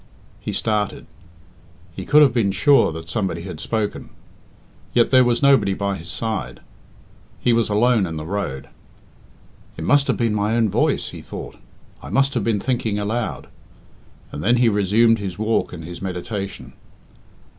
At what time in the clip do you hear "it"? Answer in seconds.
9.77-9.83